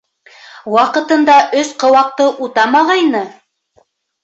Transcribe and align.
Ваҡытында 0.75 1.35
өс 1.61 1.69
ҡыуаҡты 1.85 2.29
утамағайны... 2.49 3.25